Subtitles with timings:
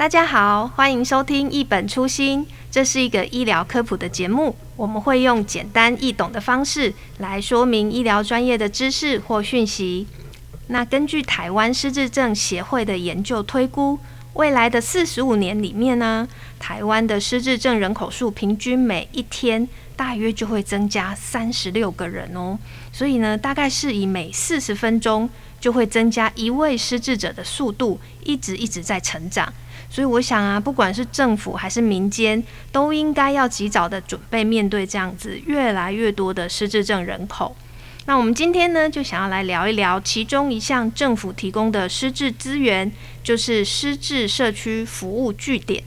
[0.00, 4.56] 大家好，欢迎收听一本初心，这是一个医疗科普的节目。
[4.74, 10.06] 我们会用简单易懂的方式来说明医疗专业的知识或讯息。
[10.68, 13.98] 那根据台湾失智症协会的研究推估，
[14.32, 16.26] 未来的四十五年里面呢，
[16.58, 22.58] 台湾的失智症人口数平均每一天大约就会增加三十六个人哦。
[22.90, 25.28] 所以呢，大概是以每四十分钟
[25.60, 29.52] 就会增加一位失智者的速度，一直一直在成长。
[29.90, 37.56] 所以我想啊，不管是政府还是民间，都应该要及早的准备面对这样子越来越多的失智症人口。
[38.06, 42.90] 那我们今天呢，就想要来聊一聊其中一项政府提供的失智资源，
[43.22, 45.82] 就是失智社区服务据点。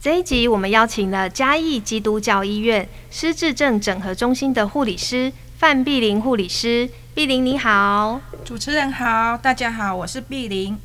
[0.00, 6.88] 这一集我们邀请了嘉义基督教医院失智症整合中心的护理师范碧玲护理师。
[7.14, 10.78] 碧玲你好，主持人好，大家好，我是碧玲。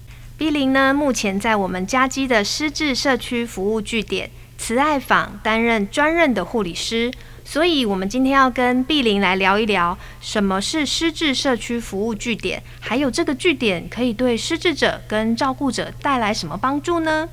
[0.44, 7.10] 碧玲呢，目前在我们嘉基的失智社区服务据点慈爱坊担任专任的护理师，
[7.46, 17.30] 所以我们今天要跟碧玲来聊一聊什么是失智社区服务据点，还有这个据点可以对失智者跟照顾者带来什么帮助呢？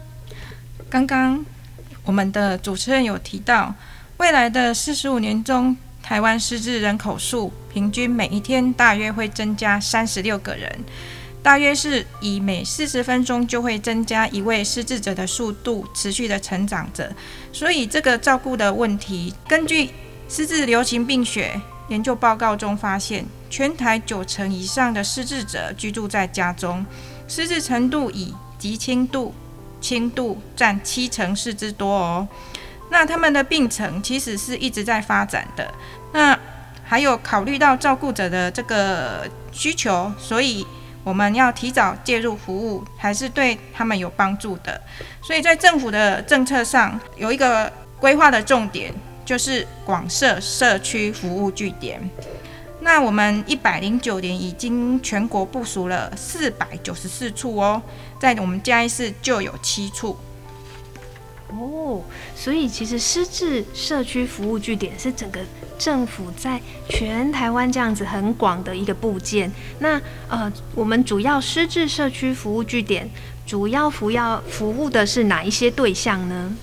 [0.89, 1.45] 刚刚
[2.05, 3.75] 我们的主持人有提到，
[4.19, 10.79] 未来的四十五年中，台湾失智人口数平均每一天大约会增加三十六个人。
[11.43, 17.11] 大约是以每四十分钟就会增加一位失智者的速度持续的成长着，
[17.51, 19.89] 所以这个照顾的问题，根据
[20.29, 26.85] 失智流行病学研究报告中发现，全台九成以上的失智者居住在家中，
[27.27, 29.35] 失智程度以极轻度、
[29.81, 32.29] 轻度占七成四之多哦。
[32.91, 35.73] 那他们的病程其实是一直在发展的，
[36.13, 36.39] 那
[36.85, 40.67] 还有考虑到照顾者的这个需求，所以。
[41.03, 44.81] 我们要提早介入服务，还是对他们有帮助的。
[45.23, 48.93] 所以在政府的政策上，有一个规划的重点，
[49.25, 52.01] 就是广设社区服务据点。
[52.83, 57.81] 那我们一百零九年已经全国部署了四百九十四处哦，
[58.19, 60.17] 在我们嘉义市就有七处。
[61.49, 62.01] 哦，
[62.35, 65.41] 所以其实失智社区服务据点是整个
[65.81, 66.61] 政府在
[66.91, 69.51] 全台湾这样子很广的一个部件。
[69.79, 69.99] 那
[70.29, 73.09] 呃，我们主要失智社区服务据点
[73.47, 76.55] 主要服要服务的是哪一些对象呢？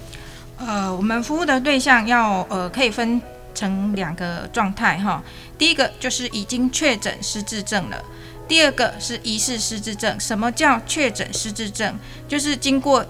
[0.59, 3.19] 呃，我们服务的对象要呃可以分
[3.55, 5.23] 成两个状态哈。
[5.57, 7.97] 第一个就是已经确诊失智症了，
[8.47, 10.19] 第二个是疑似失智症。
[10.19, 11.97] 什么叫确诊失智症？
[12.27, 13.03] 就是经过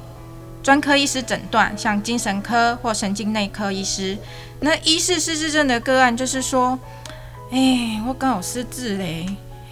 [0.67, 4.17] 专科医师诊断，像精神科或神经内科医师，
[4.59, 6.77] 那疑似失智症的个案，就是说，
[7.49, 9.25] 哎、欸，我刚有失智嘞，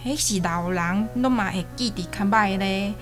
[0.06, 2.94] 哎，是老人都嘛会记得较歹嘞，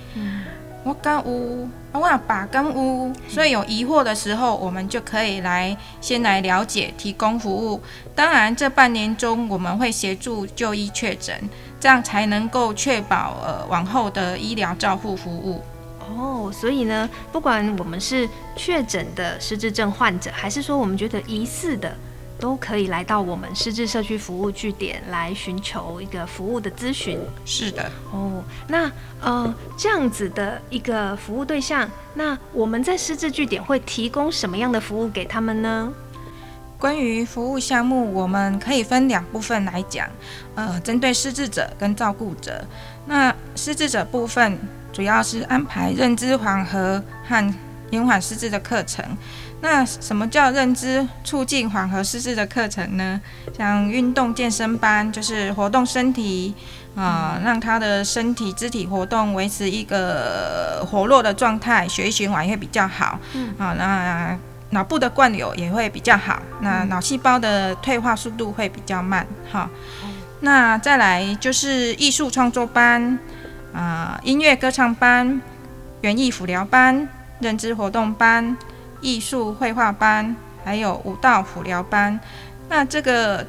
[0.82, 7.80] 我刚有，我阿爸刚有，所以有疑惑的时候，我们就可以来先来了解，提供服务。
[8.12, 15.62] 当然，这半年中我们会协助就医确诊，这样才能够确保呃往后的医疗照护服务。
[16.08, 21.96] 哦，所以呢，不管我们是确诊的失智症患者，还是说我们觉得疑似的，
[22.38, 27.18] 都可以来到我们失智社区服务据点来寻求一个服务的咨询。
[27.44, 27.90] 是的。
[28.12, 28.90] 哦，那
[29.22, 35.92] 呃这样子的一个服务对象，那我们在失智据点会提供什么样的服务给他们呢？
[36.78, 40.06] 关于服务项目，我们可以分两部分来讲，
[40.54, 42.62] 呃，针对失智者跟照顾者。
[43.06, 44.58] 那失智者部分。
[44.94, 47.54] 主要是安排认知缓和和
[47.90, 49.04] 延缓失智的课程。
[49.60, 53.20] 那什么叫认知促进缓和失智的课程呢？
[53.56, 56.54] 像运动健身班，就是活动身体
[56.94, 63.18] 啊、呃，让他的身体肢体活动维持一个活络的状态，血液循环也会比较好。
[63.32, 63.52] 嗯。
[63.58, 64.38] 啊，那
[64.70, 66.40] 脑部的灌流也会比较好。
[66.60, 69.26] 那脑细胞的退化速度会比较慢。
[69.50, 69.68] 哈。
[70.40, 73.18] 那再来就是艺术创作班。
[73.74, 75.40] 啊，音乐歌唱班、
[76.02, 77.08] 园艺辅疗班、
[77.40, 78.56] 认知活动班、
[79.00, 80.34] 艺术绘画班，
[80.64, 82.18] 还有舞蹈辅疗班。
[82.68, 83.44] 那这个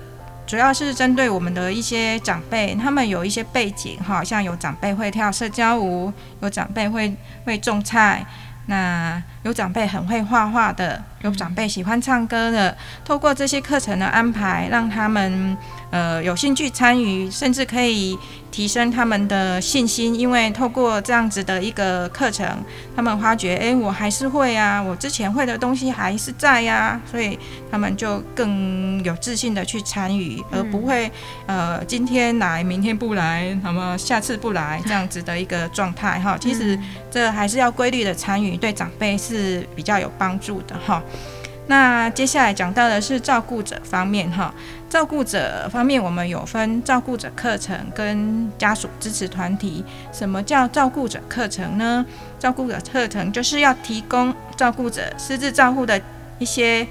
[0.48, 6.12] 主要是针对我们的一些长辈，他们有一些背景，哈，像有长辈会跳社交舞，
[6.42, 8.26] 有长辈会会种菜，
[8.66, 12.76] 那有长辈很会画画的，有长辈喜欢唱歌的。
[13.06, 15.56] 透过这些课程的安排，让他们
[15.92, 18.18] 呃有兴趣参与，甚至可以
[18.50, 22.58] 提升他们的信心，因为透过这样子的一个课程，
[22.96, 27.38] 他们发觉，哎，我还是会啊，我之前会的东西还是在呀，所以
[27.70, 31.12] 他们就更有自信的去参与，而不会
[31.46, 36.36] 呃今天来，明天不来，那么下次不来这样子的一个状态哈。
[36.36, 36.80] 其实
[37.12, 41.04] 这还是要规律的参与，对长辈是是比较有帮助的哈。
[41.68, 44.54] 那接下来讲到的是照顾者方面哈，
[44.88, 49.84] 照顾者方面我们有分照顾者课程跟家属支持团体。
[50.14, 52.06] 什么叫照顾者课程呢？
[52.38, 56.00] 照顾者课程就是要提供照顾者私自照护的
[56.38, 56.86] 一些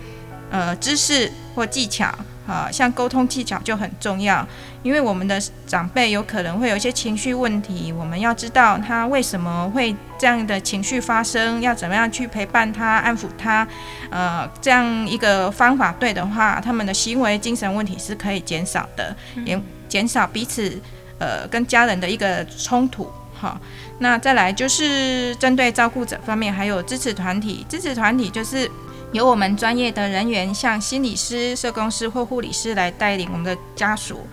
[0.50, 2.12] 呃知识或技巧。
[2.46, 4.46] 啊，像沟通技巧就很重要，
[4.82, 13.66] 因为我们的长辈有可能会有一些情绪问题，我们要知道他为什么会这样的情绪发生，要怎么样去陪伴他、安抚他。
[14.10, 19.58] 呃，这样一个方法对的话，他们的行为、精神问题是可以减少的，也
[19.88, 20.78] 减少彼此
[21.18, 23.10] 呃跟家人的一个冲突。
[23.32, 23.58] 好，
[24.00, 28.70] 那再来就是针对照顾者方面，还有支持团体，支持团体就是。
[29.12, 34.26] 由我们专业的人员，像心理师、社工师或护理师来带领我们的家属。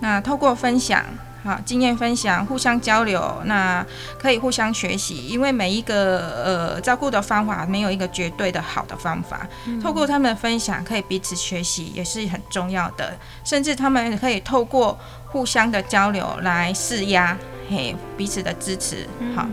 [0.00, 1.04] 那透过分享，
[1.42, 3.84] 好经验分享，互相交流，那
[4.16, 5.26] 可以互相学习。
[5.26, 9.44] 因为每一个呃照顾的方法没有一个绝对的好的方法。
[9.82, 13.18] 透过他们的分享，可以彼此学习，也是很重要的。
[13.42, 14.96] 甚至他们可以透过
[15.26, 17.36] 互相的交流来释压，
[17.68, 19.08] 嘿，彼此的支持。
[19.34, 19.44] 好，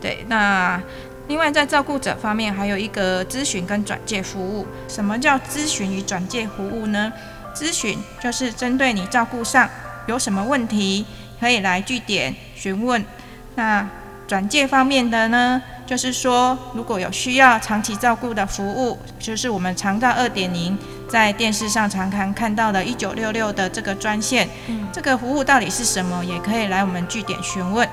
[0.00, 0.80] 对，那。
[1.30, 4.66] 另外，在照顾者方面，还有一个咨询跟转介服务。
[4.88, 7.12] 什么叫咨询与转介服务呢？
[7.54, 9.70] 咨询就是针对你照顾上
[10.08, 11.06] 有什么问题，
[11.38, 13.04] 可以来据点询问。
[13.54, 13.88] 那
[14.26, 20.76] 转介方面的呢，就是说如果有需要长期照顾的服务，就是我们长照二点零
[21.08, 24.48] 在电视上常常看到的一九六六的这个专线。
[24.66, 27.88] 嗯，这个服务到底是什么，也可以来我们据点询问。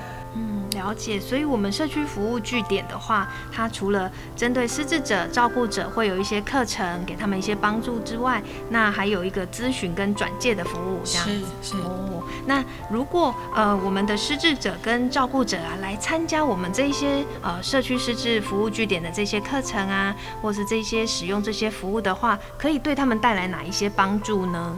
[0.87, 11.45] 了解，所以，我们社区服务据点的话，它除了针对失智者、照顾者会有一些课程，给他们一些帮助之外，那还有一个咨询跟转介的服务，这样子。
[11.61, 12.23] 是是哦。
[12.45, 24.73] 那如果呃我们的失智者跟照顾者啊来参加我们这一些呃社区失智服务据点的这些课程啊，或是这些使用这些服务的话，可以对他们带来哪一些帮助呢？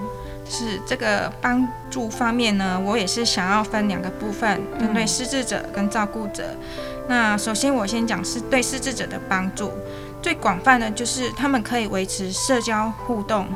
[0.50, 6.44] 是这个帮助方面呢，我也是想要分两个部分，针对失智者跟照顾者。
[7.07, 9.72] 那首先我先讲是对失智者的帮助，
[10.22, 13.48] 最广泛的就是他们可以维持社交互动。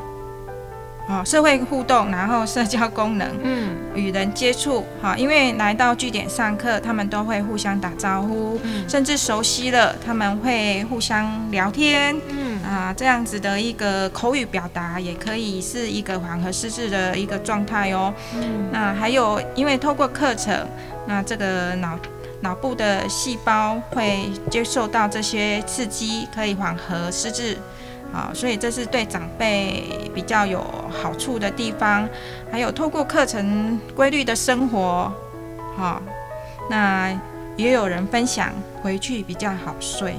[1.06, 18.12] 哦，社会互动，然后社交功能，嗯，与人接触，好，因为来到据点上课，他们都会互相打招呼，嗯，甚至熟悉了，他们会互相聊天，嗯，啊，这样子的一个口语表达也可以是一个缓和失智的一个状态哦。
[18.34, 20.68] 嗯，那还有，因为透过课程，
[21.06, 22.00] 那这个脑
[22.42, 27.56] 脑部的细胞会接受到这些刺激，可以缓和失智。
[28.12, 30.64] 啊，所以这是对长辈比较有
[31.02, 32.08] 好处的地方，
[32.52, 35.12] 还有透过课程规律的生活，
[35.76, 36.02] 好，
[36.70, 37.12] 那
[37.56, 40.16] 也有人分享回去比较好睡。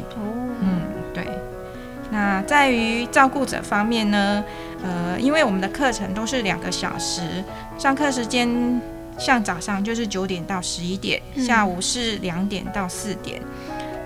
[2.25, 4.43] 那在于照顾者方面呢，
[4.83, 7.45] 呃，因为我们的课程都是两个小时，
[7.77, 8.81] 上课时间
[9.19, 13.43] 像早上就是九点到十一点，下午是两点到四点。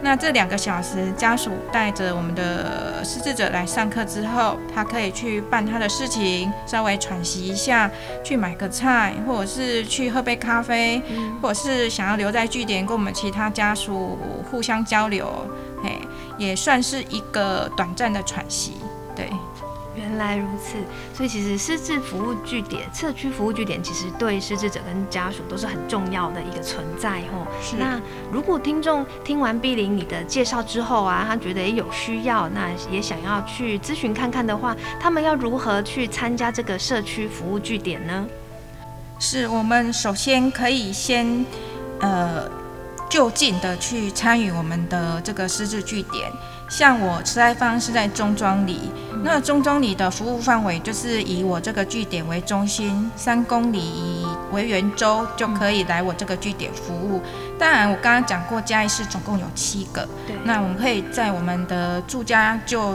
[0.00, 7.88] 那这两个小时，家属带着我们的失智者来上课之后，他可以去办他的事情，稍微喘息一下，
[8.24, 11.00] 去买个菜，或者是去喝杯咖啡，
[11.40, 15.67] 或者是想要留在据点跟我们其他家属互相交流，嘿，
[16.38, 18.72] 也算是一个短暂的喘息，
[19.14, 19.28] 对。
[19.96, 20.76] 原来如此，
[21.12, 27.44] 所以其实失智服务据点、社区服务据点，其实对失智者跟家属都是很重要的一个存在吼。
[27.60, 27.74] 是。
[27.76, 38.24] 那如果听众听完碧玲你的介绍之后啊，他觉得也有需要，那也想要去咨询看看的话，他们要如何去参加这个社区服务据点呢？
[39.18, 41.44] 是我们首先可以先
[41.98, 42.48] 呃
[43.08, 46.30] 就近的去参与我们的这个师资据点。
[46.68, 48.90] 像我慈爱方是在中庄里，
[49.24, 57.22] 那中庄里的服务范围就是以我这个据点为中心，三公里为圆周就可以来我这个据点服务。
[57.58, 62.94] 当然，我刚刚讲过嘉义市总共有七个，对，那我们可以在我们的住家就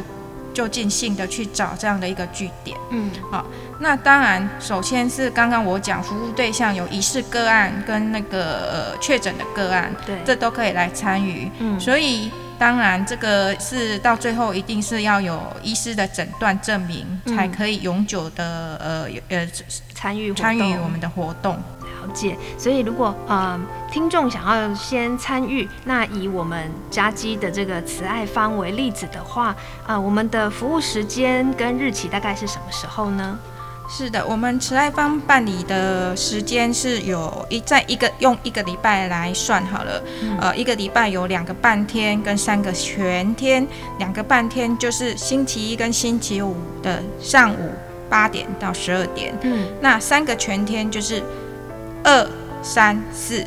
[0.53, 2.77] 就近性的去找这样的一个据点。
[2.91, 3.45] 嗯，好，
[3.79, 11.49] 那当然，首先是刚刚我讲服务对象有疑似个案跟那个呃确诊的个案，对，这都可以来参与。
[11.59, 12.31] 嗯，所以。
[12.59, 19.45] 当然，这个是到最后一定是要有医师的诊断证明，嗯、才可以永久的呃呃
[19.93, 21.61] 参与参与我们的活动。
[22.03, 22.37] 了解。
[22.57, 23.59] 所以如果呃
[23.91, 29.55] 听众想要先参与，那以我们家基的这个慈爱方为例子的话，啊、
[29.87, 33.37] 呃，我们的服务时间跟日期大概是什么时候呢？
[33.89, 43.67] 是的，我们慈爱方办理的时间是有一在一个用一个礼拜来算好了，嗯、呃，一个礼拜有两个半天跟三个全天，
[43.99, 47.71] 两个半天就是星期一跟星期五的上午
[48.09, 51.21] 八点到十二点，嗯，那三个全天就是
[52.03, 52.27] 二
[52.61, 53.43] 三四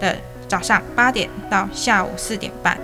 [0.00, 0.16] 的
[0.48, 2.76] 早上八点到下午四点半，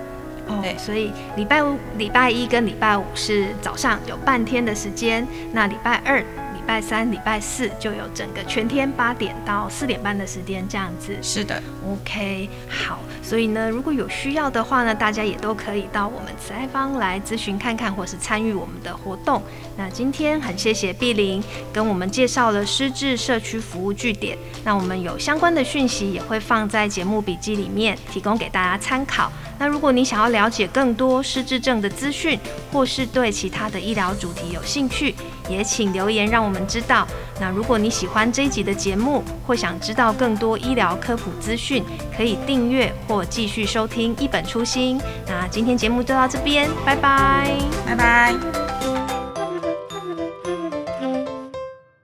[0.47, 6.23] 哦，对，所以礼拜五、礼拜一跟礼拜五是早上有半天的时间，那礼拜二。
[6.71, 11.13] 礼拜三、礼拜四就有整个全天八点到四点半的时间，这样子。
[11.21, 12.97] 是的，OK，好。
[13.21, 19.43] 所以呢，如果有需要的话呢，大家也都可以到我们慈爱方来咨询看看，或是参与我们的活动。
[19.75, 24.37] 那今天很谢谢碧玲跟我们介绍了失智社区服务据点。
[24.63, 29.29] 那我们有相关的讯息也会放在节目笔记里面，提供给大家参考。
[29.59, 32.39] 那如果你想要了解更多失智症的资讯，
[32.71, 35.13] 或是对其他的医疗主题有兴趣，
[35.49, 37.07] 也请留言让我们知道。
[37.39, 41.83] 那如果你喜欢这一集的节目，或想知道更多医疗科普资讯，
[42.15, 45.01] 可以订阅或继续收听一本初心。
[45.27, 47.51] 那今天节目就到这边，拜拜，
[47.85, 49.00] 拜拜。